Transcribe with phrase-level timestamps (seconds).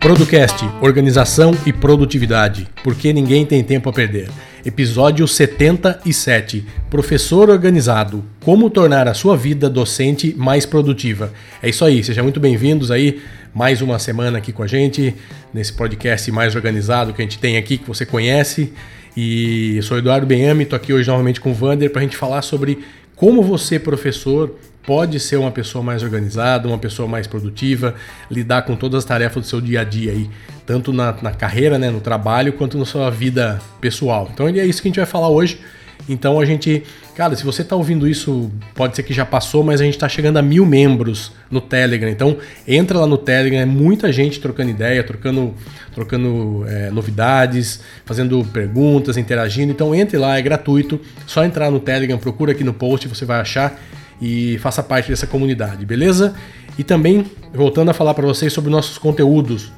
[0.00, 4.30] Producast, Organização e Produtividade, porque ninguém tem tempo a perder.
[4.68, 11.32] Episódio 77, Professor Organizado, como tornar a sua vida docente mais produtiva.
[11.62, 13.18] É isso aí, sejam muito bem-vindos aí,
[13.54, 15.14] mais uma semana aqui com a gente,
[15.54, 18.70] nesse podcast mais organizado que a gente tem aqui, que você conhece.
[19.16, 22.18] E eu sou Eduardo Benhame, estou aqui hoje novamente com o Vander para a gente
[22.18, 22.80] falar sobre
[23.16, 24.54] como você, professor,
[24.88, 27.94] pode ser uma pessoa mais organizada, uma pessoa mais produtiva,
[28.30, 30.30] lidar com todas as tarefas do seu dia a dia aí,
[30.64, 34.30] tanto na, na carreira, né, no trabalho, quanto na sua vida pessoal.
[34.32, 35.60] Então é isso que a gente vai falar hoje.
[36.08, 36.84] Então a gente,
[37.14, 40.08] cara, se você está ouvindo isso, pode ser que já passou, mas a gente está
[40.08, 42.08] chegando a mil membros no Telegram.
[42.08, 45.54] Então entra lá no Telegram, é muita gente trocando ideia, trocando,
[45.94, 49.70] trocando é, novidades, fazendo perguntas, interagindo.
[49.70, 50.98] Então entre lá, é gratuito.
[51.26, 53.78] Só entrar no Telegram, procura aqui no post, você vai achar
[54.20, 56.34] e faça parte dessa comunidade, beleza?
[56.78, 59.72] E também, voltando a falar para vocês sobre nossos conteúdos.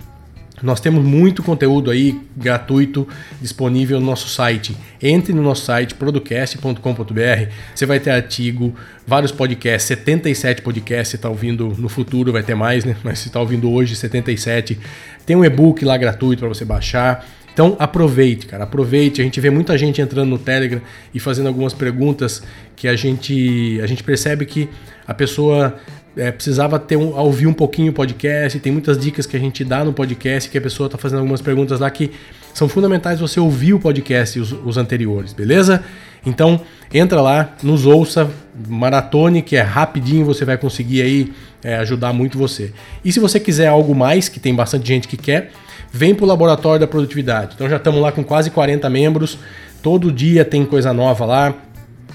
[0.62, 3.08] Nós temos muito conteúdo aí gratuito
[3.40, 4.76] disponível no nosso site.
[5.00, 7.50] Entre no nosso site producast.com.br.
[7.74, 8.74] Você vai ter artigo,
[9.06, 11.08] vários podcasts, 77 podcasts.
[11.08, 12.94] Você está ouvindo no futuro, vai ter mais, né?
[13.02, 14.78] Mas se está ouvindo hoje, 77.
[15.24, 17.26] Tem um e-book lá gratuito para você baixar.
[17.52, 19.20] Então aproveite, cara, aproveite.
[19.20, 20.80] A gente vê muita gente entrando no Telegram
[21.12, 22.42] e fazendo algumas perguntas
[22.76, 24.68] que a gente, a gente percebe que
[25.06, 25.76] a pessoa
[26.16, 28.58] é, precisava ter um, ouvir um pouquinho o podcast.
[28.58, 31.40] Tem muitas dicas que a gente dá no podcast que a pessoa está fazendo algumas
[31.40, 32.10] perguntas lá que
[32.52, 35.84] são fundamentais você ouvir o podcast os, os anteriores, beleza?
[36.24, 36.60] Então
[36.92, 38.28] entra lá, nos ouça,
[38.68, 42.72] maratone que é rapidinho, você vai conseguir aí é, ajudar muito você.
[43.04, 45.52] E se você quiser algo mais, que tem bastante gente que quer,
[45.92, 47.52] vem para o Laboratório da Produtividade.
[47.54, 49.38] Então já estamos lá com quase 40 membros,
[49.82, 51.54] todo dia tem coisa nova lá.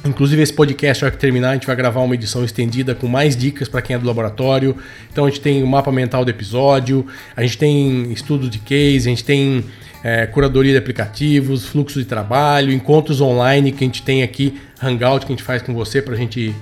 [0.05, 3.07] Inclusive esse podcast, na hora que terminar, a gente vai gravar uma edição estendida com
[3.07, 4.77] mais dicas para quem é do laboratório.
[5.11, 9.07] Então a gente tem o mapa mental do episódio, a gente tem estudo de case,
[9.07, 9.65] a gente tem
[10.03, 15.25] é, curadoria de aplicativos, fluxo de trabalho, encontros online que a gente tem aqui, hangout
[15.25, 16.53] que a gente faz com você para a gente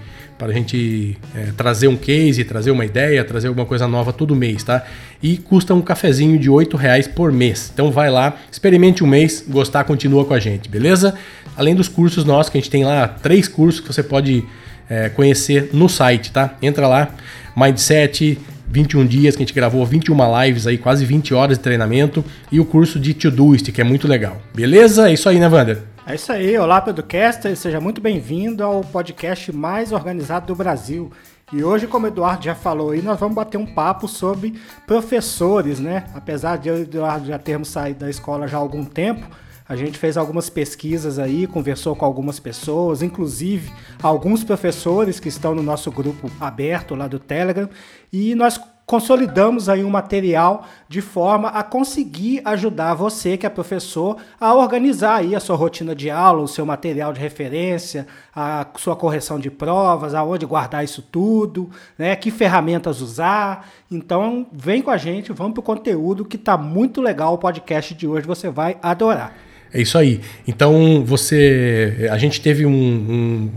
[0.43, 4.35] para a gente é, trazer um case, trazer uma ideia, trazer alguma coisa nova todo
[4.35, 4.83] mês, tá?
[5.21, 7.71] E custa um cafezinho de R$ reais por mês.
[7.73, 11.15] Então vai lá, experimente um mês, gostar, continua com a gente, beleza?
[11.55, 14.43] Além dos cursos nossos, que a gente tem lá três cursos que você pode
[14.89, 16.57] é, conhecer no site, tá?
[16.61, 17.15] Entra lá,
[17.55, 18.37] Mindset,
[18.69, 22.59] 21 dias que a gente gravou 21 lives aí, quase 20 horas de treinamento e
[22.59, 24.41] o curso de Todoist, que é muito legal.
[24.53, 25.09] Beleza?
[25.09, 25.92] É isso aí, né, Wander?
[26.05, 31.09] É isso aí, olá Podcaster, seja muito bem-vindo ao podcast mais organizado do Brasil.
[31.53, 35.79] E hoje, como o Eduardo já falou aí, nós vamos bater um papo sobre professores,
[35.79, 36.03] né?
[36.13, 39.25] Apesar de eu e o Eduardo já termos saído da escola já há algum tempo,
[39.67, 43.71] a gente fez algumas pesquisas aí, conversou com algumas pessoas, inclusive
[44.01, 47.69] alguns professores que estão no nosso grupo aberto lá do Telegram,
[48.11, 54.17] e nós consolidamos aí um material de forma a conseguir ajudar você, que é professor,
[54.39, 58.05] a organizar aí a sua rotina de aula, o seu material de referência,
[58.35, 62.15] a sua correção de provas, aonde guardar isso tudo, né?
[62.15, 63.69] Que ferramentas usar.
[63.89, 67.93] Então, vem com a gente, vamos para o conteúdo que está muito legal o podcast
[67.93, 69.33] de hoje, você vai adorar.
[69.73, 70.21] É isso aí.
[70.47, 72.71] Então você, a gente teve um,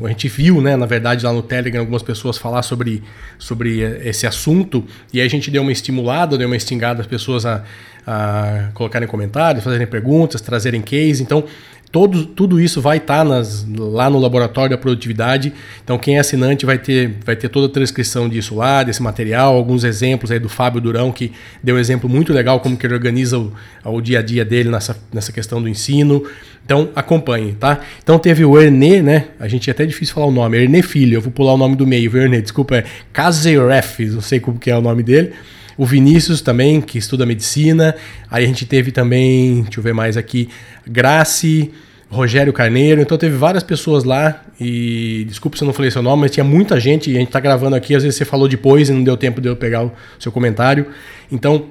[0.00, 3.03] um, a gente viu, né, na verdade lá no Telegram algumas pessoas falar sobre,
[3.38, 4.82] sobre esse assunto
[5.12, 7.62] e aí a gente deu uma estimulada, deu uma instigada as pessoas a,
[8.06, 11.22] a colocarem comentários, fazerem perguntas, trazerem case.
[11.22, 11.44] Então
[11.91, 13.42] todo, tudo isso vai estar tá
[13.78, 15.52] lá no laboratório da produtividade.
[15.82, 19.56] Então, quem é assinante vai ter, vai ter toda a transcrição disso lá, desse material,
[19.56, 21.32] alguns exemplos aí do Fábio Durão, que
[21.62, 23.52] deu um exemplo muito legal como que ele organiza o,
[23.84, 26.24] o dia a dia dele nessa, nessa questão do ensino.
[26.64, 27.80] Então, acompanhe, tá?
[28.03, 29.26] Então, teve o Ernê, né?
[29.38, 30.58] A gente é até difícil falar o nome.
[30.58, 32.42] Ernê Filho, eu vou pular o nome do meio, viu, Ernê?
[32.42, 35.32] Desculpa, é Kazeref, não sei como que é o nome dele.
[35.76, 37.94] O Vinícius também, que estuda medicina.
[38.31, 40.48] Aí a gente teve também, deixa eu ver mais aqui,
[40.87, 41.71] Grace,
[42.09, 43.01] Rogério Carneiro.
[43.01, 46.45] Então teve várias pessoas lá e desculpa se eu não falei seu nome, mas tinha
[46.45, 49.04] muita gente e a gente tá gravando aqui, às vezes você falou depois e não
[49.04, 50.86] deu tempo de eu pegar o seu comentário.
[51.30, 51.66] Então,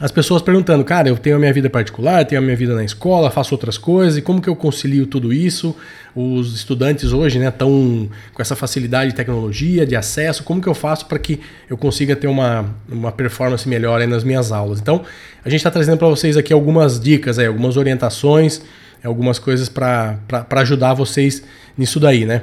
[0.00, 2.84] as pessoas perguntando, cara, eu tenho a minha vida particular, tenho a minha vida na
[2.84, 5.74] escola, faço outras coisas, e como que eu concilio tudo isso?
[6.14, 10.74] Os estudantes hoje, né, estão com essa facilidade de tecnologia, de acesso, como que eu
[10.74, 14.78] faço para que eu consiga ter uma, uma performance melhor nas minhas aulas?
[14.78, 15.04] Então,
[15.44, 18.62] a gente está trazendo para vocês aqui algumas dicas, aí, algumas orientações,
[19.02, 20.16] algumas coisas para
[20.50, 21.42] ajudar vocês
[21.76, 22.42] nisso daí, né?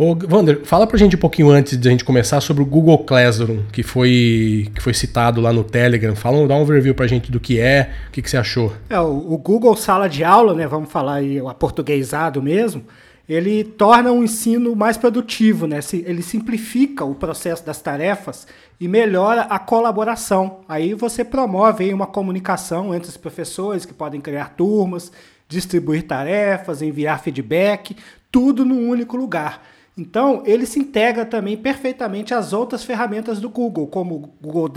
[0.00, 2.96] Ô, Wander, fala pra gente um pouquinho antes de a gente começar sobre o Google
[3.00, 6.16] Classroom, que foi, que foi citado lá no Telegram.
[6.16, 8.72] Fala, dá um overview pra gente do que é, o que, que você achou.
[8.88, 12.82] É, o, o Google Sala de Aula, né, vamos falar aí o aportuguesado mesmo,
[13.28, 15.80] ele torna o ensino mais produtivo, né?
[15.92, 18.46] Ele simplifica o processo das tarefas
[18.80, 20.60] e melhora a colaboração.
[20.66, 25.12] Aí você promove uma comunicação entre os professores que podem criar turmas,
[25.46, 27.94] distribuir tarefas, enviar feedback,
[28.32, 29.60] tudo num único lugar.
[29.96, 34.68] Então, ele se integra também perfeitamente às outras ferramentas do Google, como Google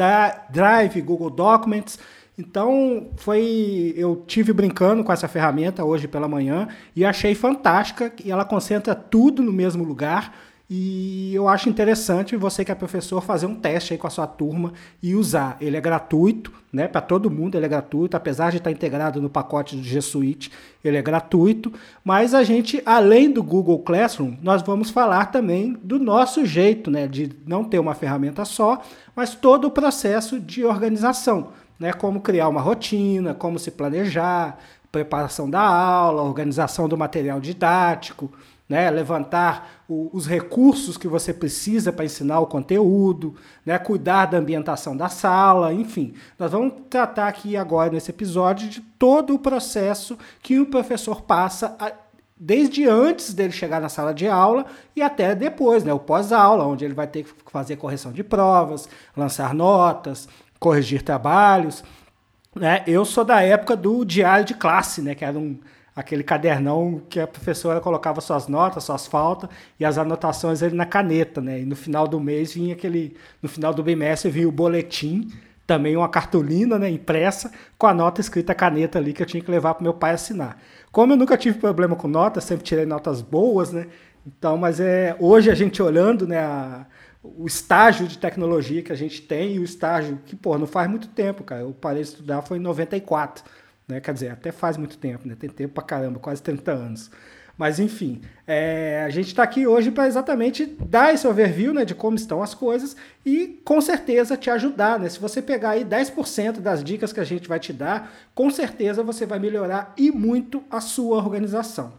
[0.49, 1.99] Drive, Google Documents.
[2.37, 8.31] Então, foi eu tive brincando com essa ferramenta hoje pela manhã e achei fantástica e
[8.31, 10.35] ela concentra tudo no mesmo lugar
[10.69, 14.25] e eu acho interessante você que é professor fazer um teste aí com a sua
[14.25, 14.71] turma
[15.01, 15.57] e usar.
[15.59, 16.87] Ele é gratuito, né?
[16.87, 20.51] Para todo mundo ele é gratuito, apesar de estar integrado no pacote do G Suite,
[20.83, 21.71] ele é gratuito.
[22.03, 27.07] Mas a gente, além do Google Classroom, nós vamos falar também do nosso jeito, né?
[27.07, 28.81] De não ter uma ferramenta só,
[29.13, 31.91] mas todo o processo de organização, né?
[31.91, 34.57] Como criar uma rotina, como se planejar,
[34.89, 38.31] preparação da aula, organização do material didático
[38.67, 38.89] né?
[38.89, 43.77] levantar o, os recursos que você precisa para ensinar o conteúdo, né?
[43.77, 46.13] cuidar da ambientação da sala, enfim.
[46.39, 51.75] Nós vamos tratar aqui agora nesse episódio de todo o processo que o professor passa
[51.79, 51.91] a,
[52.35, 54.65] desde antes dele chegar na sala de aula
[54.95, 55.93] e até depois, né?
[55.93, 60.27] o pós-aula, onde ele vai ter que fazer correção de provas, lançar notas,
[60.59, 61.83] corrigir trabalhos.
[62.55, 62.83] Né?
[62.87, 65.15] Eu sou da época do diário de classe, né?
[65.15, 65.59] que era um
[65.95, 69.49] aquele cadernão que a professora colocava suas notas, suas faltas
[69.79, 71.61] e as anotações ali na caneta, né?
[71.61, 75.29] E no final do mês vinha aquele, no final do bimestre vinha o boletim,
[75.65, 79.49] também uma cartolina, né, impressa com a nota escrita caneta ali que eu tinha que
[79.49, 80.59] levar para meu pai assinar.
[80.91, 83.87] Como eu nunca tive problema com notas, sempre tirei notas boas, né?
[84.25, 86.85] Então, mas é hoje a gente olhando, né, a,
[87.23, 90.89] o estágio de tecnologia que a gente tem e o estágio que, pô, não faz
[90.89, 91.61] muito tempo, cara.
[91.61, 93.43] Eu parei de estudar foi em 94.
[93.87, 93.99] Né?
[93.99, 95.35] Quer dizer, até faz muito tempo, né?
[95.39, 97.11] tem tempo pra caramba, quase 30 anos.
[97.55, 101.93] Mas enfim, é, a gente está aqui hoje para exatamente dar esse overview né, de
[101.93, 104.99] como estão as coisas e com certeza te ajudar.
[104.99, 105.07] Né?
[105.07, 109.03] Se você pegar aí 10% das dicas que a gente vai te dar, com certeza
[109.03, 111.93] você vai melhorar e muito a sua organização.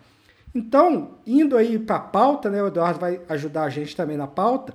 [0.52, 4.26] Então, indo aí para a pauta, né, o Eduardo vai ajudar a gente também na
[4.26, 4.74] pauta,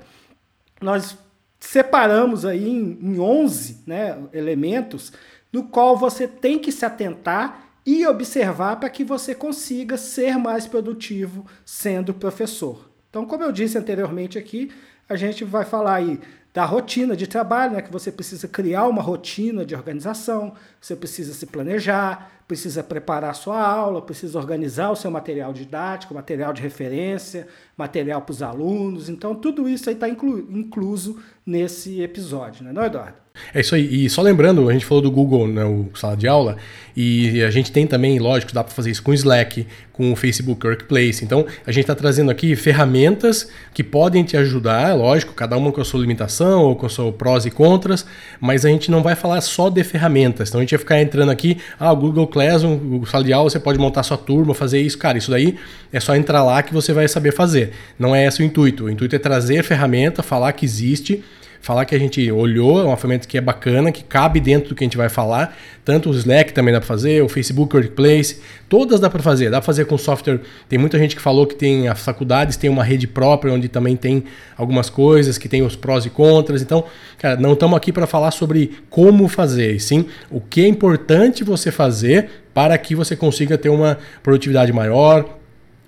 [0.81, 1.17] nós
[1.59, 5.11] separamos aí em, em 11 né, elementos
[5.51, 10.67] no qual você tem que se atentar e observar para que você consiga ser mais
[10.67, 12.89] produtivo sendo professor.
[13.09, 14.71] Então, como eu disse anteriormente aqui,
[15.07, 16.19] a gente vai falar aí
[16.53, 21.33] da rotina de trabalho, né, que você precisa criar uma rotina de organização, você precisa
[21.33, 27.47] se planejar, precisa preparar sua aula, precisa organizar o seu material didático, material de referência,
[27.77, 29.07] material para os alunos.
[29.07, 33.29] Então, tudo isso aí está inclu incluso nesse episódio, né, não, Eduardo?
[33.53, 34.05] É isso aí.
[34.05, 36.57] E só lembrando, a gente falou do Google, né, o sala de aula,
[36.95, 40.15] e a gente tem também, lógico, dá para fazer isso com o Slack, com o
[40.15, 41.23] Facebook Workplace.
[41.23, 45.81] Então, a gente está trazendo aqui ferramentas que podem te ajudar, lógico, cada uma com
[45.81, 48.05] a sua limitação ou com os seus prós e contras,
[48.39, 50.49] mas a gente não vai falar só de ferramentas.
[50.49, 53.59] Então, a gente vai ficar entrando aqui, ah, o Google o sala de aula, você
[53.59, 54.97] pode montar sua turma, fazer isso.
[54.97, 55.57] Cara, isso daí
[55.91, 57.71] é só entrar lá que você vai saber fazer.
[57.97, 58.85] Não é esse o intuito.
[58.85, 61.23] O intuito é trazer ferramenta, falar que existe
[61.61, 64.75] falar que a gente olhou, é uma ferramenta que é bacana, que cabe dentro do
[64.75, 65.57] que a gente vai falar.
[65.83, 69.49] Tanto o Slack também dá para fazer, o Facebook Workplace, todas dá para fazer.
[69.49, 70.39] Dá para fazer com software.
[70.67, 73.95] Tem muita gente que falou que tem as faculdades, tem uma rede própria onde também
[73.95, 74.23] tem
[74.57, 76.61] algumas coisas, que tem os prós e contras.
[76.61, 76.83] Então,
[77.17, 81.43] cara, não estamos aqui para falar sobre como fazer, e sim o que é importante
[81.43, 85.38] você fazer para que você consiga ter uma produtividade maior,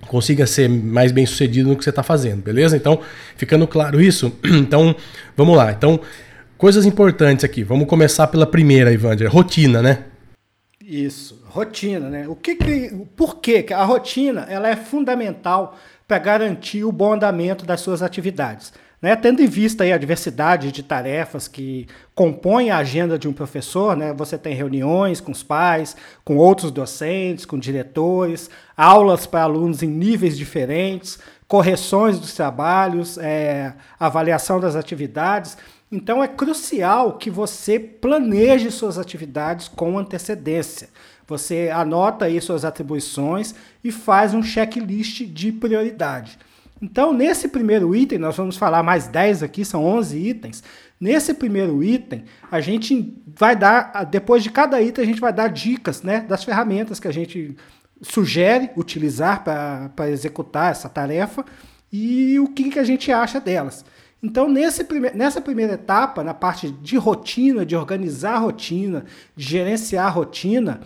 [0.06, 2.76] consiga ser mais bem sucedido no que você está fazendo, beleza?
[2.76, 3.00] Então,
[3.36, 4.94] ficando claro isso, então
[5.36, 5.72] vamos lá.
[5.72, 6.00] Então,
[6.58, 7.62] coisas importantes aqui.
[7.64, 10.04] Vamos começar pela primeira, Ivander, rotina, né?
[10.80, 12.28] Isso, rotina, né?
[12.28, 17.64] O que, que por que a rotina ela é fundamental para garantir o bom andamento
[17.64, 18.72] das suas atividades?
[19.02, 23.96] Né, tendo em vista a diversidade de tarefas que compõem a agenda de um professor,
[23.96, 29.82] né, você tem reuniões com os pais, com outros docentes, com diretores, aulas para alunos
[29.82, 31.18] em níveis diferentes,
[31.48, 35.58] correções dos trabalhos, é, avaliação das atividades.
[35.90, 40.88] Então é crucial que você planeje suas atividades com antecedência.
[41.26, 46.38] Você anota aí suas atribuições e faz um checklist de prioridade.
[46.82, 50.64] Então, nesse primeiro item, nós vamos falar mais 10 aqui, são 11 itens.
[51.00, 55.46] Nesse primeiro item, a gente vai dar, depois de cada item, a gente vai dar
[55.46, 57.56] dicas né, das ferramentas que a gente
[58.02, 61.44] sugere utilizar para executar essa tarefa.
[61.92, 63.84] e o que, que a gente acha delas.
[64.20, 69.04] Então, nesse prime nessa primeira etapa, na parte de rotina, de organizar a rotina,
[69.36, 70.80] de gerenciar a rotina,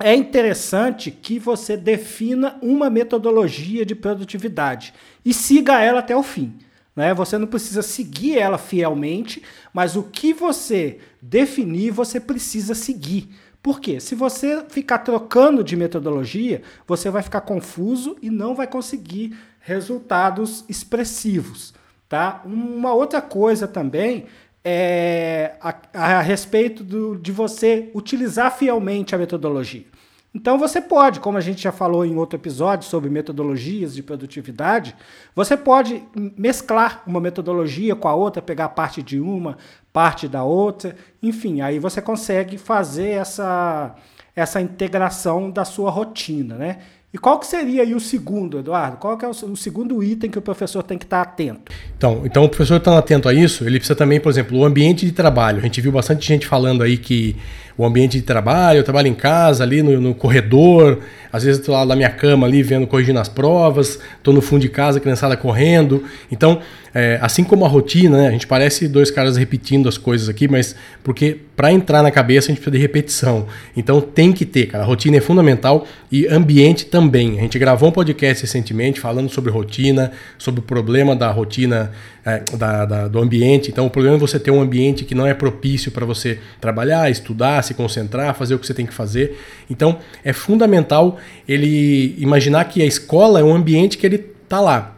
[0.00, 6.56] é interessante que você defina uma metodologia de produtividade e siga ela até o fim.
[6.96, 7.12] Né?
[7.12, 9.42] Você não precisa seguir ela fielmente,
[9.72, 13.28] mas o que você definir, você precisa seguir.
[13.62, 14.00] Por quê?
[14.00, 20.64] Se você ficar trocando de metodologia, você vai ficar confuso e não vai conseguir resultados
[20.66, 21.74] expressivos.
[22.08, 22.40] Tá?
[22.46, 24.24] Uma outra coisa também
[24.64, 29.84] é a, a respeito do, de você utilizar fielmente a metodologia.
[30.32, 34.94] Então você pode, como a gente já falou em outro episódio sobre metodologias de produtividade,
[35.34, 36.02] você pode
[36.36, 39.58] mesclar uma metodologia com a outra, pegar parte de uma,
[39.92, 43.96] parte da outra, enfim, aí você consegue fazer essa,
[44.36, 46.78] essa integração da sua rotina, né?
[47.12, 48.96] E qual que seria aí o segundo, Eduardo?
[48.98, 51.72] Qual que é o, segundo item que o professor tem que estar atento?
[51.96, 55.04] Então, então o professor estando atento a isso, ele precisa também, por exemplo, o ambiente
[55.04, 55.58] de trabalho.
[55.58, 57.36] A gente viu bastante gente falando aí que
[57.80, 60.98] o ambiente de trabalho, eu trabalho em casa, ali no, no corredor,
[61.32, 64.60] às vezes estou lá na minha cama ali vendo, corrigindo as provas, estou no fundo
[64.60, 66.04] de casa, criançada correndo.
[66.30, 66.60] Então,
[66.92, 70.46] é, assim como a rotina, né, a gente parece dois caras repetindo as coisas aqui,
[70.46, 73.46] mas porque para entrar na cabeça a gente precisa de repetição.
[73.74, 74.84] Então tem que ter, cara.
[74.84, 77.38] A rotina é fundamental e ambiente também.
[77.38, 81.92] A gente gravou um podcast recentemente falando sobre rotina, sobre o problema da rotina
[82.24, 83.70] é, da, da, do ambiente.
[83.70, 87.10] Então, o problema é você ter um ambiente que não é propício para você trabalhar,
[87.10, 89.38] estudar, se concentrar, fazer o que você tem que fazer.
[89.70, 94.96] Então, é fundamental ele imaginar que a escola é um ambiente que ele está lá.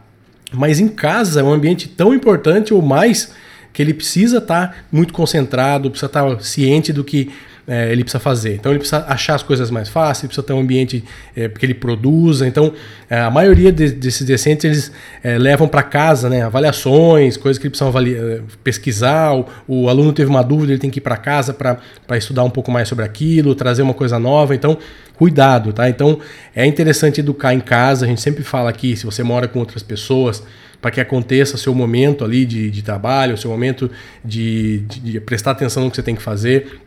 [0.51, 3.31] Mas em casa é um ambiente tão importante ou mais
[3.71, 7.31] que ele precisa estar tá muito concentrado, precisa estar tá ciente do que
[7.67, 8.55] é, ele precisa fazer.
[8.55, 11.03] Então ele precisa achar as coisas mais fáceis, precisa ter um ambiente
[11.35, 12.47] é, que ele produza.
[12.47, 12.73] Então
[13.09, 14.91] é, a maioria de, desses decentes eles
[15.23, 19.33] é, levam para casa né, avaliações, coisas que ele precisa é, pesquisar.
[19.33, 21.79] O, o, aluno teve uma dúvida, ele tem que ir para casa para
[22.17, 24.53] estudar um pouco mais sobre aquilo, trazer uma coisa nova.
[24.53, 24.77] Então
[25.15, 25.87] cuidado, tá?
[25.87, 26.19] Então
[26.55, 28.05] é interessante educar em casa.
[28.05, 30.43] A gente sempre fala aqui, se você mora com outras pessoas
[30.83, 33.89] para que aconteça seu momento ali de, de trabalho, seu momento
[34.23, 36.81] de, de, de prestar atenção no que você tem que fazer.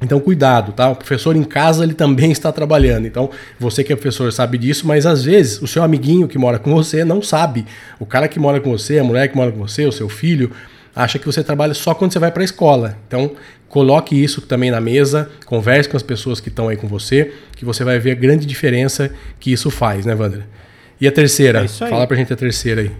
[0.00, 0.90] Então, cuidado, tá?
[0.90, 3.06] O professor em casa ele também está trabalhando.
[3.06, 6.58] Então, você que é professor sabe disso, mas às vezes o seu amiguinho que mora
[6.58, 7.66] com você não sabe.
[7.98, 10.52] O cara que mora com você, a mulher que mora com você, o seu filho,
[10.94, 12.96] acha que você trabalha só quando você vai para a escola.
[13.08, 13.32] Então,
[13.68, 17.64] coloque isso também na mesa, converse com as pessoas que estão aí com você, que
[17.64, 20.46] você vai ver a grande diferença que isso faz, né, Wander?
[21.00, 21.64] E a terceira?
[21.64, 22.90] É Fala pra gente a terceira aí.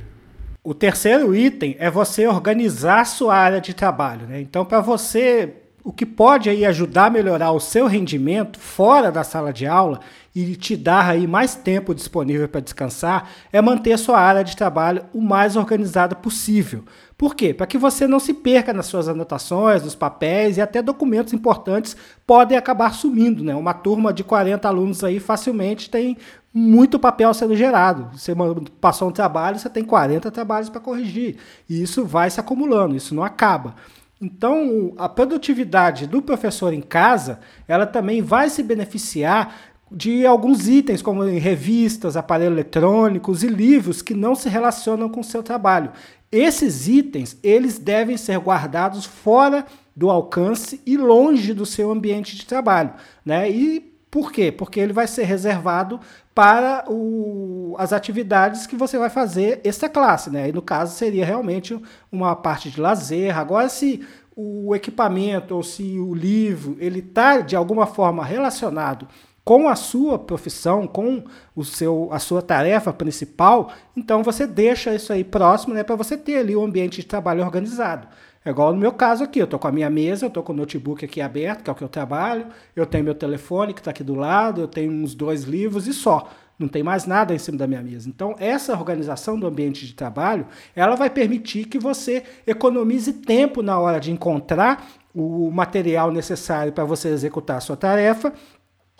[0.64, 4.26] O terceiro item é você organizar a sua área de trabalho.
[4.26, 4.40] Né?
[4.40, 5.52] Então, para você
[5.88, 10.00] o que pode aí ajudar a melhorar o seu rendimento fora da sala de aula
[10.34, 14.54] e te dar aí mais tempo disponível para descansar é manter a sua área de
[14.54, 16.84] trabalho o mais organizada possível.
[17.16, 17.54] Por quê?
[17.54, 21.96] Para que você não se perca nas suas anotações, nos papéis e até documentos importantes
[22.26, 23.54] podem acabar sumindo, né?
[23.54, 26.18] Uma turma de 40 alunos aí facilmente tem
[26.52, 28.10] muito papel sendo gerado.
[28.12, 28.34] Você
[28.78, 31.36] passou um trabalho, você tem 40 trabalhos para corrigir.
[31.66, 33.74] E isso vai se acumulando, isso não acaba.
[34.20, 39.56] Então, a produtividade do professor em casa, ela também vai se beneficiar
[39.90, 45.24] de alguns itens, como revistas, aparelhos eletrônicos e livros que não se relacionam com o
[45.24, 45.92] seu trabalho.
[46.30, 49.64] Esses itens, eles devem ser guardados fora
[49.96, 52.92] do alcance e longe do seu ambiente de trabalho,
[53.24, 53.50] né?
[53.50, 54.52] E por quê?
[54.52, 56.00] Porque ele vai ser reservado
[56.38, 60.48] para o, as atividades que você vai fazer essa classe, né?
[60.48, 61.76] E no caso seria realmente
[62.12, 63.36] uma parte de lazer.
[63.36, 69.08] Agora, se o equipamento ou se o livro ele está de alguma forma relacionado
[69.44, 71.24] com a sua profissão, com
[71.56, 76.16] o seu, a sua tarefa principal, então você deixa isso aí próximo, né, para você
[76.16, 78.06] ter ali um ambiente de trabalho organizado.
[78.48, 80.54] É igual no meu caso aqui, eu estou com a minha mesa, eu estou com
[80.54, 83.80] o notebook aqui aberto, que é o que eu trabalho, eu tenho meu telefone que
[83.80, 86.30] está aqui do lado, eu tenho uns dois livros e só.
[86.58, 88.08] Não tem mais nada em cima da minha mesa.
[88.08, 93.78] Então, essa organização do ambiente de trabalho, ela vai permitir que você economize tempo na
[93.78, 94.82] hora de encontrar
[95.14, 98.32] o material necessário para você executar a sua tarefa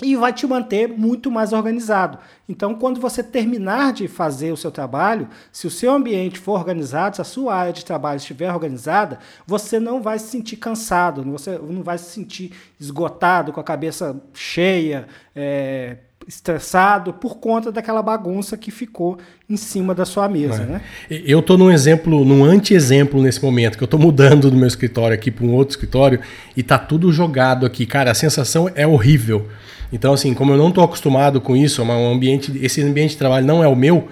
[0.03, 2.19] e vai te manter muito mais organizado.
[2.49, 7.17] Então, quando você terminar de fazer o seu trabalho, se o seu ambiente for organizado,
[7.17, 11.59] se a sua área de trabalho estiver organizada, você não vai se sentir cansado, você
[11.59, 18.55] não vai se sentir esgotado, com a cabeça cheia, é, estressado por conta daquela bagunça
[18.59, 19.19] que ficou
[19.49, 20.67] em cima da sua mesa, é.
[20.67, 20.81] né?
[21.09, 25.15] Eu estou num exemplo, num anti-exemplo nesse momento, que eu estou mudando do meu escritório
[25.15, 26.21] aqui para um outro escritório
[26.55, 27.87] e tá tudo jogado aqui.
[27.87, 29.49] Cara, a sensação é horrível.
[29.91, 33.17] Então, assim, como eu não estou acostumado com isso, é um ambiente, esse ambiente de
[33.17, 34.07] trabalho não é o meu,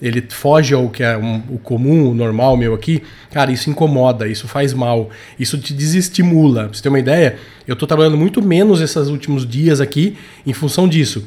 [0.00, 4.26] ele foge ao que é um, o comum, o normal meu aqui, cara, isso incomoda,
[4.26, 6.64] isso faz mal, isso te desestimula.
[6.64, 10.54] Pra você ter uma ideia, eu tô trabalhando muito menos esses últimos dias aqui em
[10.54, 11.26] função disso.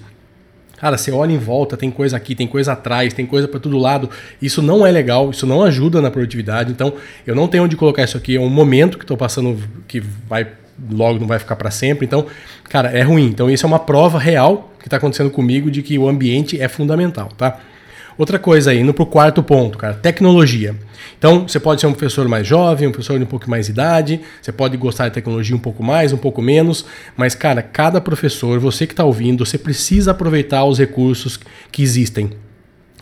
[0.82, 3.78] Cara, você olha em volta, tem coisa aqui, tem coisa atrás, tem coisa para todo
[3.78, 4.10] lado.
[4.42, 6.72] Isso não é legal, isso não ajuda na produtividade.
[6.72, 6.94] Então,
[7.26, 8.36] eu não tenho onde colocar isso aqui.
[8.36, 10.48] É um momento que estou passando que vai
[10.92, 12.08] logo não vai ficar para sempre.
[12.08, 12.26] Então,
[12.64, 13.28] cara, é ruim.
[13.28, 16.68] Então, isso é uma prova real que está acontecendo comigo de que o ambiente é
[16.68, 17.60] fundamental, tá?
[18.22, 20.75] Outra coisa aí, indo para o quarto ponto, cara, tecnologia.
[21.18, 24.22] Então, você pode ser um professor mais jovem, um professor de um pouco mais idade,
[24.40, 26.86] você pode gostar de tecnologia um pouco mais, um pouco menos,
[27.18, 31.40] mas, cara, cada professor, você que está ouvindo, você precisa aproveitar os recursos
[31.72, 32.30] que existem.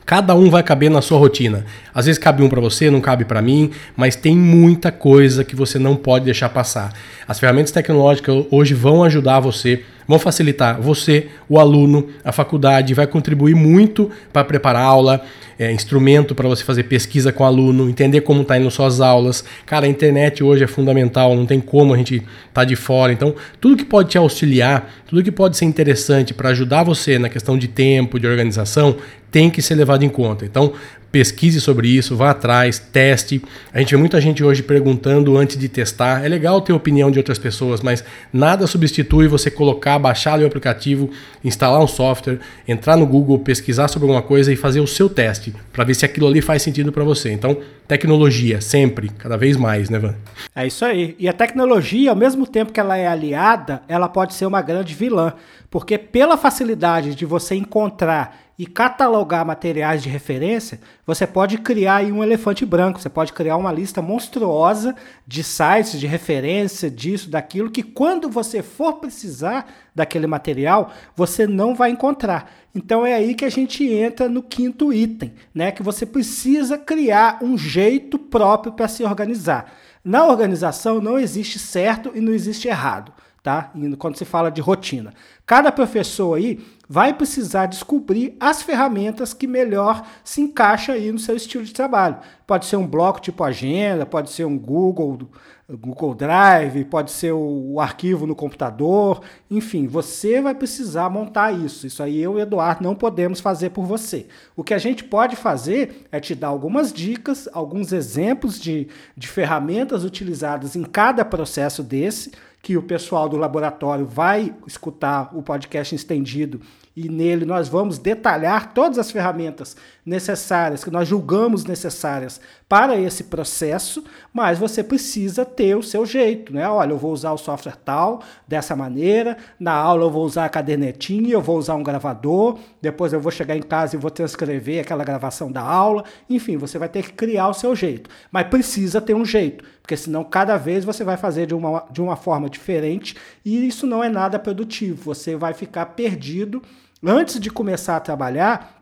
[0.05, 1.65] Cada um vai caber na sua rotina.
[1.93, 5.53] Às vezes cabe um para você, não cabe para mim, mas tem muita coisa que
[5.53, 6.93] você não pode deixar passar.
[7.27, 13.05] As ferramentas tecnológicas hoje vão ajudar você vão facilitar você, o aluno, a faculdade, vai
[13.05, 15.21] contribuir muito para preparar aula,
[15.59, 19.45] é, instrumento para você fazer pesquisa com o aluno, entender como está indo suas aulas.
[19.67, 23.13] Cara, a internet hoje é fundamental, não tem como a gente estar tá de fora.
[23.13, 27.29] Então, tudo que pode te auxiliar, tudo que pode ser interessante para ajudar você na
[27.29, 28.95] questão de tempo, de organização,
[29.29, 30.43] tem que ser levado em conta.
[30.43, 30.73] Então,
[31.11, 33.41] pesquise sobre isso, vá atrás, teste.
[33.73, 36.23] A gente vê muita gente hoje perguntando antes de testar.
[36.23, 41.09] É legal ter opinião de outras pessoas, mas nada substitui você colocar, baixar o aplicativo,
[41.43, 45.53] instalar um software, entrar no Google, pesquisar sobre alguma coisa e fazer o seu teste
[45.73, 47.31] para ver se aquilo ali faz sentido para você.
[47.31, 50.13] Então, tecnologia, sempre, cada vez mais, né, Van?
[50.55, 51.15] É isso aí.
[51.17, 54.93] E a tecnologia, ao mesmo tempo que ela é aliada, ela pode ser uma grande
[54.93, 55.33] vilã,
[55.69, 62.21] porque pela facilidade de você encontrar e catalogar materiais de referência, você pode criar um
[62.21, 64.95] elefante branco, você pode criar uma lista monstruosa
[65.25, 71.73] de sites de referência, disso, daquilo, que quando você for precisar daquele material, você não
[71.73, 72.51] vai encontrar.
[72.75, 75.71] Então é aí que a gente entra no quinto item, né?
[75.71, 79.71] Que você precisa criar um jeito próprio para se organizar.
[80.03, 83.71] Na organização não existe certo e não existe errado tá?
[83.97, 85.13] Quando se fala de rotina.
[85.45, 91.35] Cada professor aí vai precisar descobrir as ferramentas que melhor se encaixa aí no seu
[91.35, 92.17] estilo de trabalho.
[92.45, 95.29] Pode ser um bloco tipo agenda, pode ser um Google,
[95.69, 99.21] Google Drive, pode ser o, arquivo no computador,
[99.51, 101.85] enfim, você vai precisar montar isso.
[101.85, 104.25] Isso aí eu e Eduardo não podemos fazer por você.
[104.55, 109.27] O que a gente pode fazer é te dar algumas dicas, alguns exemplos de, de
[109.27, 115.95] ferramentas utilizadas em cada processo desse que o pessoal do laboratório vai escutar o podcast
[115.95, 116.59] estendido
[116.95, 123.23] e nele nós vamos detalhar todas as ferramentas necessárias que nós julgamos necessárias para esse
[123.23, 126.69] processo, mas você precisa ter o seu jeito, né?
[126.69, 130.49] Olha, eu vou usar o software tal, dessa maneira, na aula eu vou usar a
[130.49, 134.81] cadernetinha, eu vou usar um gravador, depois eu vou chegar em casa e vou transcrever
[134.81, 139.01] aquela gravação da aula, enfim, você vai ter que criar o seu jeito, mas precisa
[139.01, 142.47] ter um jeito, porque senão cada vez você vai fazer de uma, de uma forma
[142.47, 146.61] diferente e isso não é nada produtivo, você vai ficar perdido.
[147.03, 148.79] Antes de começar a trabalhar,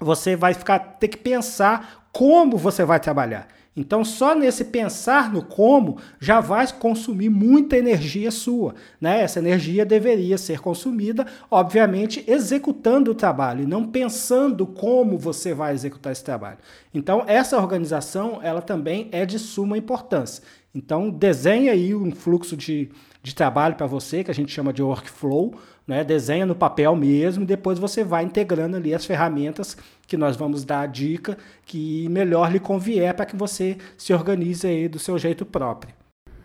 [0.00, 3.48] você vai ficar ter que pensar como você vai trabalhar.
[3.76, 8.74] Então, só nesse pensar no como já vai consumir muita energia sua.
[9.00, 9.22] Né?
[9.22, 15.72] Essa energia deveria ser consumida, obviamente, executando o trabalho e não pensando como você vai
[15.72, 16.58] executar esse trabalho.
[16.92, 20.42] Então, essa organização ela também é de suma importância.
[20.74, 22.90] Então, desenhe aí um fluxo de,
[23.22, 25.54] de trabalho para você, que a gente chama de workflow,
[25.90, 26.04] né?
[26.04, 29.76] Desenha no papel mesmo e depois você vai integrando ali as ferramentas
[30.06, 34.64] que nós vamos dar a dica que melhor lhe convier para que você se organize
[34.64, 35.92] aí do seu jeito próprio.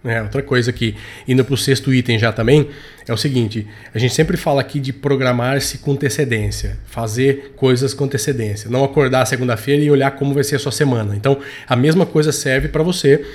[0.03, 0.95] É, outra coisa que,
[1.27, 2.69] indo para o sexto item já também,
[3.07, 8.05] é o seguinte: a gente sempre fala aqui de programar-se com antecedência, fazer coisas com
[8.05, 11.15] antecedência, não acordar segunda-feira e olhar como vai ser a sua semana.
[11.15, 13.25] Então, a mesma coisa serve para você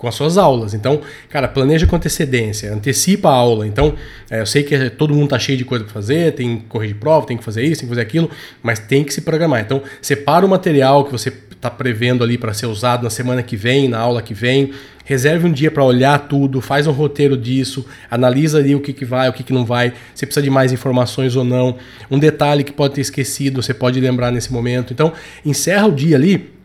[0.00, 0.72] com as suas aulas.
[0.72, 3.66] Então, cara, planeja com antecedência, antecipa a aula.
[3.66, 3.94] Então,
[4.30, 6.96] é, eu sei que todo mundo tá cheio de coisa para fazer, tem que corrigir
[6.96, 8.30] prova, tem que fazer isso, tem que fazer aquilo,
[8.62, 9.60] mas tem que se programar.
[9.60, 13.56] Então, separa o material que você está prevendo ali para ser usado na semana que
[13.56, 14.72] vem, na aula que vem.
[15.04, 19.04] Reserve um dia para olhar tudo, faz um roteiro disso, analisa ali o que, que
[19.04, 21.76] vai, o que, que não vai, se precisa de mais informações ou não.
[22.10, 24.94] Um detalhe que pode ter esquecido, você pode lembrar nesse momento.
[24.94, 25.12] Então,
[25.44, 26.59] encerra o dia ali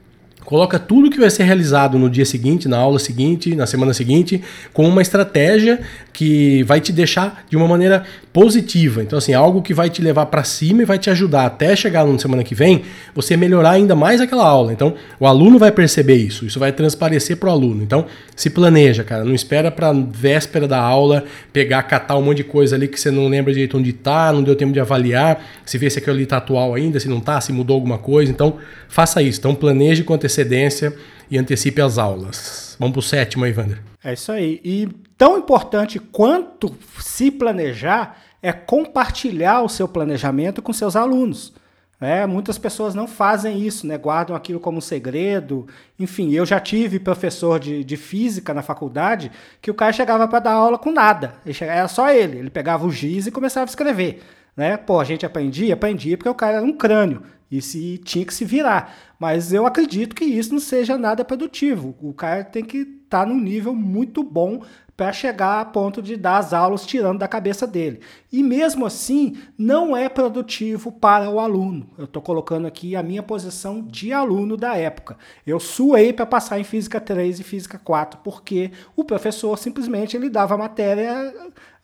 [0.46, 4.42] Coloca tudo que vai ser realizado no dia seguinte, na aula seguinte, na semana seguinte,
[4.72, 5.80] com uma estratégia
[6.14, 9.02] que vai te deixar de uma maneira positiva.
[9.02, 12.06] Então, assim, algo que vai te levar para cima e vai te ajudar até chegar
[12.06, 14.72] na semana que vem, você melhorar ainda mais aquela aula.
[14.72, 17.82] Então, o aluno vai perceber isso, isso vai transparecer para o aluno.
[17.82, 18.06] Então,
[18.36, 22.76] se planeja, cara, não espera para véspera da aula pegar, catar um monte de coisa
[22.76, 25.90] ali que você não lembra direito onde tá, não deu tempo de avaliar, se vê
[25.90, 28.32] se aquilo ali tá atual ainda, se não tá, se mudou alguma coisa.
[28.32, 29.40] Então, faça isso.
[29.40, 30.96] Então, planeje antecedência antecedência
[31.30, 32.76] e antecipe as aulas.
[32.80, 33.82] Vamos para o sétimo aí, Wander.
[34.04, 34.60] É isso aí.
[34.64, 41.54] E tão importante quanto se planejar é compartilhar o seu planejamento com seus alunos.
[42.00, 43.98] É, muitas pessoas não fazem isso, né?
[43.98, 45.66] guardam aquilo como um segredo.
[45.98, 50.40] Enfim, eu já tive professor de, de física na faculdade que o cara chegava para
[50.40, 51.36] dar aula com nada.
[51.62, 52.38] Era só ele.
[52.38, 54.22] Ele pegava o giz e começava a escrever.
[54.56, 54.78] Né?
[54.78, 55.74] Pô, a gente aprendia?
[55.74, 58.94] Aprendia porque o cara era um crânio e se tinha que se virar.
[59.20, 61.96] Mas eu acredito que isso não seja nada produtivo.
[62.02, 64.62] O cara tem que estar tá num nível muito bom
[64.96, 68.00] para chegar a ponto de dar as aulas tirando da cabeça dele.
[68.32, 71.90] E mesmo assim, não é produtivo para o aluno.
[71.98, 75.18] Eu estou colocando aqui a minha posição de aluno da época.
[75.46, 80.30] Eu suei para passar em Física 3 e Física 4, porque o professor simplesmente ele
[80.30, 81.34] dava a matéria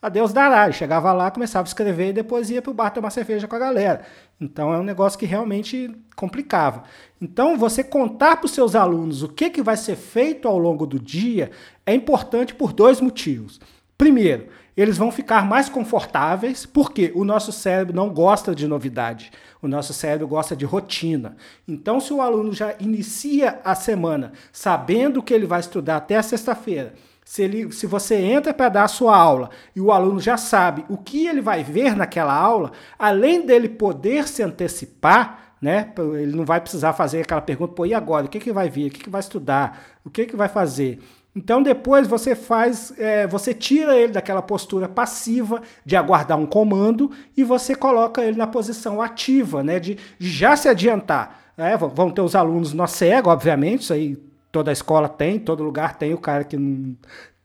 [0.02, 0.64] a Deus dará.
[0.64, 3.54] Ele chegava lá, começava a escrever e depois ia para o bar tomar cerveja com
[3.54, 4.02] a galera.
[4.40, 6.82] Então é um negócio que realmente complicava.
[7.20, 10.84] Então você contar para os seus alunos o que, que vai ser feito ao longo
[10.84, 11.52] do dia
[11.86, 13.60] é importante por dois motivos.
[13.96, 19.30] Primeiro, eles vão ficar mais confortáveis, porque o nosso cérebro não gosta de novidade.
[19.60, 21.36] O nosso cérebro gosta de rotina.
[21.68, 26.22] Então, se o aluno já inicia a semana sabendo que ele vai estudar até a
[26.22, 30.36] sexta-feira, se, ele, se você entra para dar a sua aula e o aluno já
[30.36, 35.92] sabe o que ele vai ver naquela aula, além dele poder se antecipar, né?
[35.96, 38.26] Ele não vai precisar fazer aquela pergunta, pô, e agora?
[38.26, 38.88] O que, que vai vir?
[38.88, 39.80] O que, que vai estudar?
[40.04, 40.98] O que, que vai fazer?
[41.34, 47.10] Então depois você faz, é, você tira ele daquela postura passiva de aguardar um comando
[47.36, 49.80] e você coloca ele na posição ativa, né?
[49.80, 51.40] De, já se adiantar.
[51.56, 54.18] É, vão ter os alunos no cego, obviamente, isso aí
[54.50, 56.94] toda escola tem, todo lugar tem o cara que não,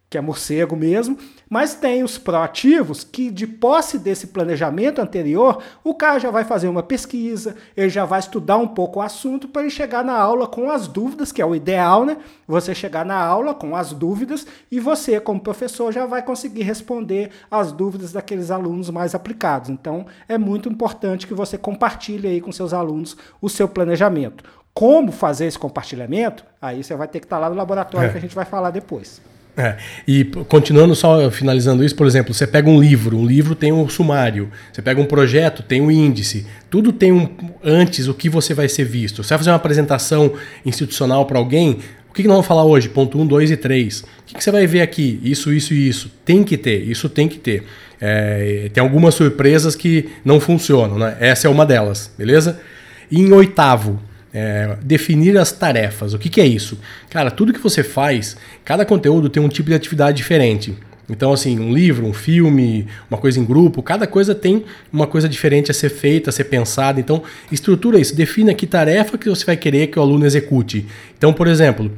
[0.09, 1.17] que é morcego mesmo,
[1.49, 6.69] mas tem os proativos que, de posse desse planejamento anterior, o cara já vai fazer
[6.69, 10.47] uma pesquisa, ele já vai estudar um pouco o assunto para ele chegar na aula
[10.47, 12.17] com as dúvidas, que é o ideal, né?
[12.47, 17.31] Você chegar na aula com as dúvidas e você, como professor, já vai conseguir responder
[17.51, 19.69] as dúvidas daqueles alunos mais aplicados.
[19.69, 24.43] Então, é muito importante que você compartilhe aí com seus alunos o seu planejamento.
[24.73, 26.45] Como fazer esse compartilhamento?
[26.61, 28.11] Aí você vai ter que estar lá no laboratório é.
[28.11, 29.21] que a gente vai falar depois.
[29.57, 29.75] É,
[30.07, 33.89] e continuando só finalizando isso, por exemplo, você pega um livro, um livro tem um
[33.89, 37.27] sumário, você pega um projeto, tem um índice, tudo tem um
[37.63, 39.23] antes o que você vai ser visto.
[39.23, 42.87] Você vai fazer uma apresentação institucional para alguém, o que, que nós vamos falar hoje?
[42.87, 44.01] Ponto 1, um, 2 e 3.
[44.01, 45.19] O que, que, você vai ver aqui?
[45.23, 46.11] Isso, isso e isso.
[46.23, 47.63] Tem que ter, isso tem que ter.
[47.99, 51.17] É, tem algumas surpresas que não funcionam, né?
[51.19, 52.59] Essa é uma delas, beleza?
[53.09, 53.99] E em oitavo,
[54.37, 56.13] é, definir as tarefas.
[56.13, 56.77] O que, que é isso?
[57.09, 60.75] Cara, tudo que você faz, cada conteúdo tem um tipo de atividade diferente.
[61.09, 65.27] Então, assim, um livro, um filme, uma coisa em grupo, cada coisa tem uma coisa
[65.27, 66.99] diferente a ser feita, a ser pensada.
[66.99, 70.85] Então, estrutura isso, defina que tarefa que você vai querer que o aluno execute.
[71.17, 71.91] Então, por exemplo,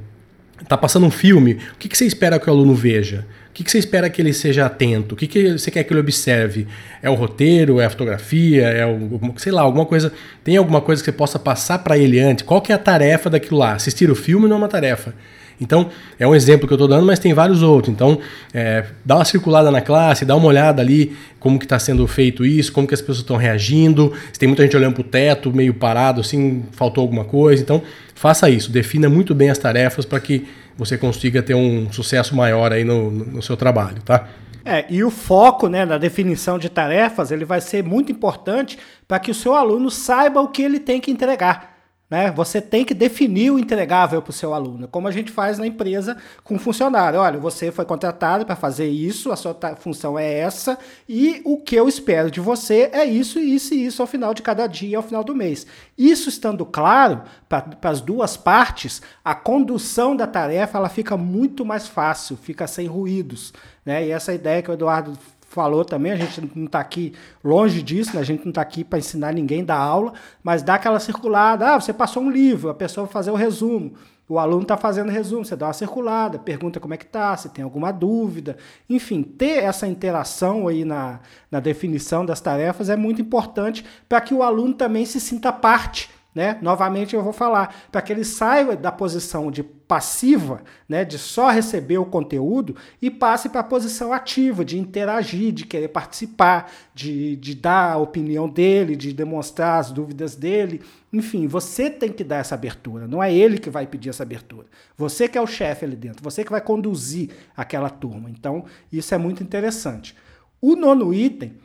[0.67, 3.25] tá passando um filme, o que, que você espera que o aluno veja?
[3.60, 5.15] Que, que você espera que ele seja atento?
[5.15, 6.65] O que, que você quer que ele observe?
[7.02, 7.82] É o roteiro?
[7.82, 8.67] É a fotografia?
[8.67, 10.13] É o, sei lá, alguma coisa.
[10.45, 12.45] Tem alguma coisa que você possa passar para ele antes?
[12.45, 13.74] Qual que é a tarefa daquilo lá?
[13.74, 15.13] Assistir o filme não é uma tarefa.
[15.60, 17.93] Então, é um exemplo que eu estou dando, mas tem vários outros.
[17.93, 18.19] Então,
[18.54, 22.45] é, dá uma circulada na classe, dá uma olhada ali como que está sendo feito
[22.45, 25.54] isso, como que as pessoas estão reagindo, se tem muita gente olhando para o teto,
[25.54, 27.62] meio parado, assim, faltou alguma coisa.
[27.62, 27.84] Então,
[28.15, 30.48] faça isso, defina muito bem as tarefas para que
[30.79, 34.29] você consiga ter um sucesso maior aí no, no seu trabalho, tá?
[34.63, 39.19] É, e o foco né, na definição de tarefas ele vai ser muito importante para
[39.19, 41.68] que o seu aluno saiba o que ele tem que entregar.
[42.10, 42.32] Né?
[42.32, 45.67] Você tem que definir o entregável para o seu aluno, como a gente faz na
[45.67, 47.19] empresa com o funcionário.
[47.19, 51.76] Olha, você foi contratado para fazer isso, a sua função é essa, e o que
[51.76, 55.04] eu espero de você é isso, isso e isso ao final de cada dia, ao
[55.04, 55.67] final do mês.
[55.95, 61.88] Isso estando claro para as duas partes, a condução da tarefa ela fica muito mais
[61.88, 63.54] fácil, fica sem ruídos.
[63.86, 64.08] Né?
[64.08, 65.15] E essa ideia que o Eduardo
[65.49, 68.21] falou também, a gente não está aqui longe disso, né?
[68.21, 71.81] a gente não está aqui para ensinar ninguém da aula, mas dá aquela circulada, ah,
[71.81, 73.93] você passou um livro, a pessoa vai fazer o resumo,
[74.27, 77.49] o aluno está fazendo resumo, você dá uma circulada, pergunta como é que está, se
[77.49, 78.57] tem alguma dúvida,
[78.88, 84.33] enfim, ter essa interação aí na, na definição das tarefas é muito importante para que
[84.33, 86.57] o aluno também se sinta parte né?
[86.62, 91.49] Novamente eu vou falar, para que ele saia da posição de passiva, né, de só
[91.49, 97.36] receber o conteúdo e passe para a posição ativa, de interagir, de querer participar, de,
[97.38, 100.80] de dar a opinião dele, de demonstrar as dúvidas dele.
[101.12, 104.67] Enfim, você tem que dar essa abertura, não é ele que vai pedir essa abertura.
[104.95, 108.30] Você que é o chefe ali dentro, você que vai conduzir aquela turma.
[108.30, 110.15] Então, isso é muito interessante.
[110.62, 111.56] O nono item,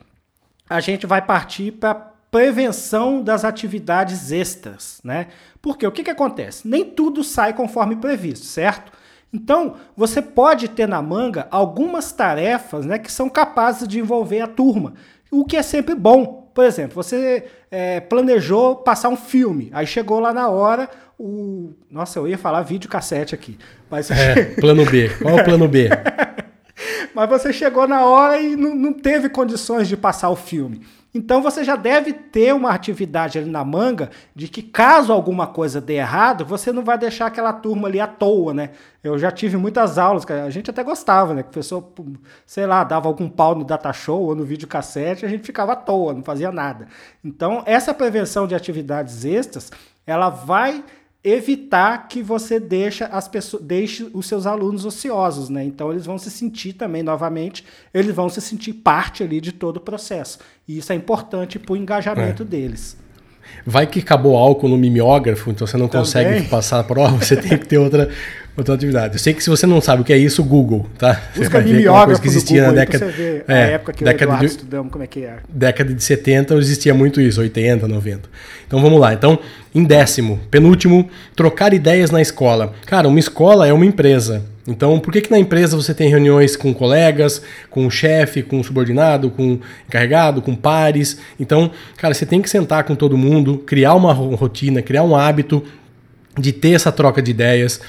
[0.66, 5.28] a gente vai partir para prevenção das atividades extras, né?
[5.62, 6.66] Porque o que, que acontece?
[6.66, 8.90] Nem tudo sai conforme previsto, certo?
[9.32, 14.48] Então, você pode ter na manga algumas tarefas né, que são capazes de envolver a
[14.48, 14.94] turma,
[15.30, 16.50] o que é sempre bom.
[16.52, 21.72] Por exemplo, você é, planejou passar um filme, aí chegou lá na hora, o.
[21.88, 23.56] Nossa, eu ia falar videocassete aqui.
[23.88, 24.10] Mas...
[24.10, 25.08] É, plano B.
[25.22, 25.88] Qual é o plano B?
[27.14, 30.82] mas você chegou na hora e não, não teve condições de passar o filme.
[31.14, 35.80] Então você já deve ter uma atividade ali na manga de que caso alguma coisa
[35.80, 38.70] dê errado, você não vai deixar aquela turma ali à toa, né?
[39.02, 41.44] Eu já tive muitas aulas, a gente até gostava, né?
[41.44, 41.92] Que o professor,
[42.44, 45.76] sei lá, dava algum pau no data show ou no videocassete, a gente ficava à
[45.76, 46.88] toa, não fazia nada.
[47.24, 49.70] Então, essa prevenção de atividades extras,
[50.04, 50.82] ela vai
[51.24, 55.64] evitar que você deixe, as pessoas, deixe os seus alunos ociosos, né?
[55.64, 59.78] Então eles vão se sentir também, novamente, eles vão se sentir parte ali de todo
[59.78, 60.38] o processo.
[60.68, 62.46] E isso é importante para o engajamento é.
[62.46, 63.02] deles.
[63.66, 66.04] Vai que acabou álcool no mimeógrafo, então você não também.
[66.04, 68.08] consegue passar a prova, você tem que ter outra,
[68.56, 69.14] outra atividade.
[69.14, 71.20] Eu sei que se você não sabe o que é isso, Google, tá?
[71.34, 75.04] Busca mimeógrafo que existia Google, na década, você é, época que década de, estudamos como
[75.04, 75.36] é que é.
[75.48, 78.28] Década de 70 existia muito isso, 80, 90.
[78.66, 79.14] Então vamos lá.
[79.14, 79.38] Então,
[79.74, 82.72] em décimo, penúltimo, trocar ideias na escola.
[82.86, 84.42] Cara, uma escola é uma empresa.
[84.66, 88.60] Então, por que, que na empresa você tem reuniões com colegas, com o chefe, com
[88.60, 91.18] o subordinado, com o encarregado, com pares?
[91.38, 95.62] Então, cara, você tem que sentar com todo mundo, criar uma rotina, criar um hábito
[96.38, 97.80] de ter essa troca de ideias,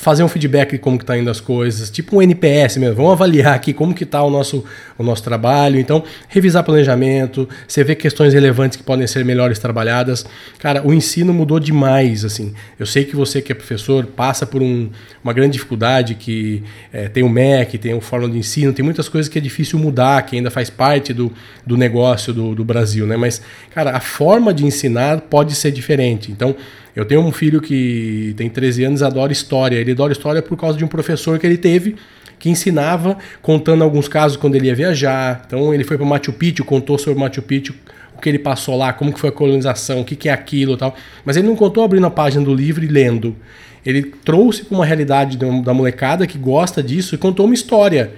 [0.00, 3.12] fazer um feedback de como que tá indo as coisas, tipo um NPS mesmo, vamos
[3.12, 4.64] avaliar aqui como que tá o nosso,
[4.96, 10.24] o nosso trabalho, então revisar planejamento, você vê questões relevantes que podem ser melhores trabalhadas.
[10.58, 14.62] Cara, o ensino mudou demais, assim, eu sei que você que é professor passa por
[14.62, 14.88] um,
[15.22, 19.06] uma grande dificuldade, que é, tem o MEC, tem o Fórmula de Ensino, tem muitas
[19.06, 21.30] coisas que é difícil mudar, que ainda faz parte do,
[21.66, 26.32] do negócio do, do Brasil, né, mas, cara, a forma de ensinar pode ser diferente,
[26.32, 26.56] então
[26.94, 29.76] eu tenho um filho que tem 13 anos adora história.
[29.76, 31.96] Ele adora história por causa de um professor que ele teve
[32.40, 35.42] que ensinava, contando alguns casos quando ele ia viajar.
[35.46, 37.74] Então ele foi para Machu Picchu, contou sobre Machu Picchu,
[38.16, 40.76] o que ele passou lá, como que foi a colonização, o que, que é aquilo
[40.76, 40.96] tal.
[41.24, 43.36] Mas ele não contou abrindo a página do livro e lendo.
[43.84, 48.12] Ele trouxe para uma realidade da molecada que gosta disso e contou uma história.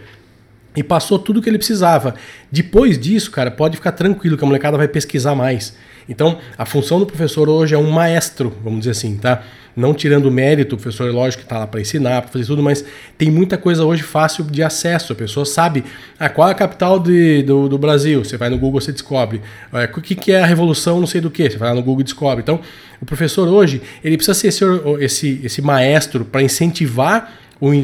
[0.75, 2.15] E passou tudo o que ele precisava.
[2.51, 5.77] Depois disso, cara, pode ficar tranquilo que a molecada vai pesquisar mais.
[6.09, 9.43] Então, a função do professor hoje é um maestro, vamos dizer assim, tá?
[9.75, 12.62] Não tirando mérito, o professor, é lógico que está lá para ensinar, para fazer tudo,
[12.62, 12.85] mas
[13.17, 15.15] tem muita coisa hoje fácil de acesso.
[15.15, 15.83] A pessoa sabe
[16.19, 18.23] ah, qual é a capital de, do, do Brasil.
[18.23, 19.41] Você vai no Google, você descobre.
[19.73, 21.49] É, o que, que é a revolução, não sei do que.
[21.49, 22.43] Você vai lá no Google e descobre.
[22.43, 22.61] Então,
[23.01, 24.65] o professor hoje, ele precisa ser esse,
[25.01, 27.33] esse, esse maestro para incentivar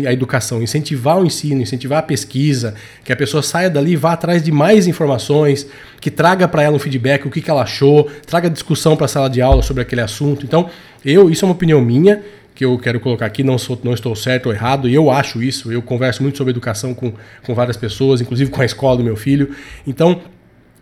[0.07, 4.13] a educação, incentivar o ensino, incentivar a pesquisa, que a pessoa saia dali e vá
[4.13, 5.67] atrás de mais informações,
[6.01, 9.09] que traga para ela um feedback, o que, que ela achou, traga discussão para a
[9.09, 10.45] sala de aula sobre aquele assunto.
[10.45, 10.69] Então,
[11.05, 12.23] eu, isso é uma opinião minha,
[12.55, 15.41] que eu quero colocar aqui, não, sou, não estou certo ou errado, e eu acho
[15.41, 17.13] isso, eu converso muito sobre educação com,
[17.47, 19.55] com várias pessoas, inclusive com a escola do meu filho.
[19.87, 20.21] Então,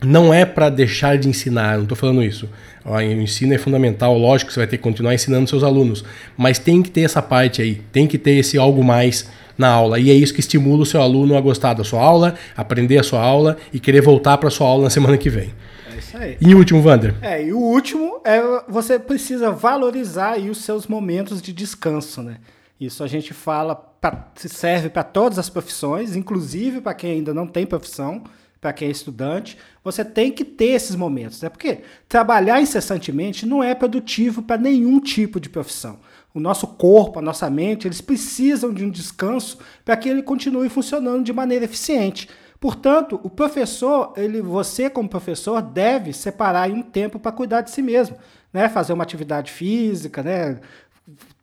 [0.03, 2.49] não é para deixar de ensinar, não estou falando isso.
[2.85, 6.05] O ensino é fundamental, lógico você vai ter que continuar ensinando seus alunos,
[6.37, 9.29] mas tem que ter essa parte aí, tem que ter esse algo mais
[9.59, 9.99] na aula.
[9.99, 13.03] E é isso que estimula o seu aluno a gostar da sua aula, aprender a
[13.03, 15.53] sua aula e querer voltar para a sua aula na semana que vem.
[15.93, 16.37] É isso aí.
[16.41, 17.15] E o último, Wander?
[17.23, 22.37] É, e o último é você precisa valorizar aí os seus momentos de descanso, né?
[22.79, 27.47] Isso a gente fala, pra, serve para todas as profissões, inclusive para quem ainda não
[27.47, 28.23] tem profissão
[28.61, 31.49] para quem é estudante, você tem que ter esses momentos, né?
[31.49, 35.99] Porque trabalhar incessantemente não é produtivo para nenhum tipo de profissão.
[36.35, 40.69] O nosso corpo, a nossa mente, eles precisam de um descanso para que ele continue
[40.69, 42.29] funcionando de maneira eficiente.
[42.59, 47.83] Portanto, o professor, ele, você como professor, deve separar um tempo para cuidar de si
[47.83, 48.17] mesmo,
[48.53, 48.69] né?
[48.69, 50.61] Fazer uma atividade física, né?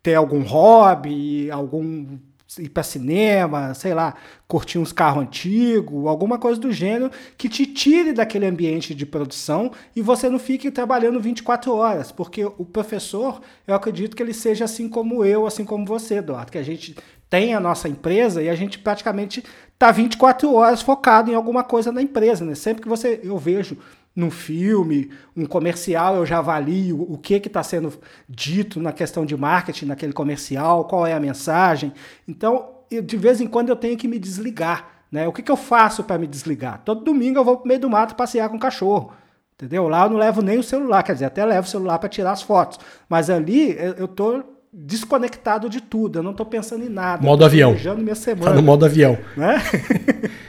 [0.01, 2.17] Ter algum hobby, algum
[2.59, 4.15] ir para cinema, sei lá,
[4.47, 9.71] curtir uns carros antigos, alguma coisa do gênero que te tire daquele ambiente de produção
[9.95, 14.65] e você não fique trabalhando 24 horas, porque o professor, eu acredito que ele seja
[14.65, 16.95] assim como eu, assim como você, Eduardo, que a gente
[17.29, 21.91] tem a nossa empresa e a gente praticamente está 24 horas focado em alguma coisa
[21.91, 22.53] na empresa, né?
[22.53, 23.77] Sempre que você eu vejo
[24.15, 27.93] num filme, um comercial, eu já avalio o que está sendo
[28.29, 31.91] dito na questão de marketing naquele comercial, qual é a mensagem.
[32.27, 34.87] Então, de vez em quando eu tenho que me desligar.
[35.11, 35.27] Né?
[35.27, 36.81] O que, que eu faço para me desligar?
[36.83, 39.13] Todo domingo eu vou para o meio do mato passear com o cachorro.
[39.55, 39.87] Entendeu?
[39.87, 42.31] Lá eu não levo nem o celular, quer dizer, até levo o celular para tirar
[42.31, 42.79] as fotos.
[43.07, 47.23] Mas ali eu estou desconectado de tudo, eu não estou pensando em nada.
[47.23, 47.75] Modo avião.
[47.97, 48.51] Minha semana.
[48.51, 49.17] Tá no modo avião.
[49.37, 49.61] Né?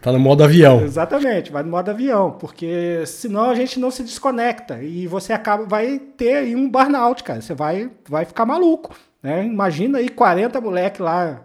[0.00, 0.82] Tá no modo avião.
[0.82, 5.64] Exatamente, vai no modo avião, porque senão a gente não se desconecta e você acaba
[5.64, 7.42] vai ter aí um burnout, cara.
[7.42, 9.44] Você vai vai ficar maluco, né?
[9.44, 11.42] Imagina aí 40 moleque lá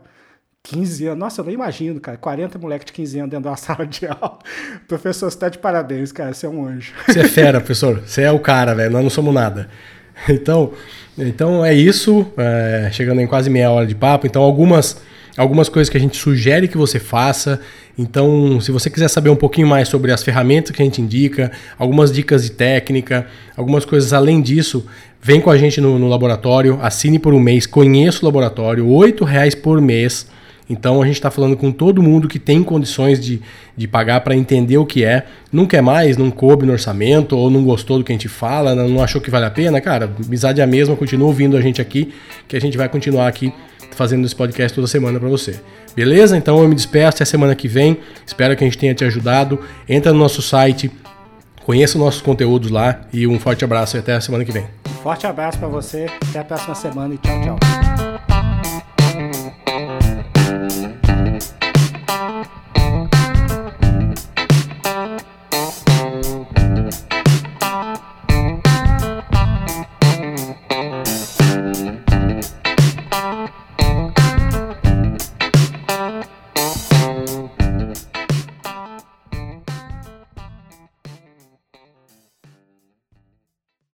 [0.63, 1.19] 15 anos.
[1.19, 2.17] Nossa, eu não imagino, cara.
[2.17, 4.39] 40 moleque de 15 anos dentro de uma sala de aula.
[4.87, 6.33] Professor, você tá de parabéns, cara.
[6.33, 6.93] Você é um anjo.
[7.07, 8.01] Você é fera, professor.
[8.05, 8.91] Você é o cara, velho.
[8.91, 9.69] Nós não somos nada.
[10.29, 10.71] Então,
[11.17, 12.25] então é isso.
[12.37, 14.25] É, chegando em quase meia hora de papo.
[14.25, 15.01] Então, algumas
[15.37, 17.59] algumas coisas que a gente sugere que você faça.
[17.97, 21.51] Então, se você quiser saber um pouquinho mais sobre as ferramentas que a gente indica,
[21.77, 24.85] algumas dicas de técnica, algumas coisas além disso,
[25.21, 29.15] vem com a gente no, no laboratório, assine por um mês, conheça o laboratório, R$
[29.25, 30.27] reais por mês.
[30.69, 33.39] Então a gente está falando com todo mundo que tem condições de,
[33.77, 35.25] de pagar para entender o que é.
[35.51, 38.75] Não quer mais, não coube no orçamento, ou não gostou do que a gente fala,
[38.75, 41.79] não achou que vale a pena, cara, amizade é a mesma, continua ouvindo a gente
[41.79, 42.13] aqui,
[42.47, 43.53] que a gente vai continuar aqui
[43.95, 45.59] fazendo esse podcast toda semana para você.
[45.95, 46.37] Beleza?
[46.37, 47.99] Então eu me despeço até semana que vem.
[48.25, 49.59] Espero que a gente tenha te ajudado.
[49.87, 50.91] Entra no nosso site,
[51.63, 54.65] conheça os nossos conteúdos lá e um forte abraço e até a semana que vem.
[55.01, 57.84] Forte abraço para você, até a próxima semana e tchau, tchau.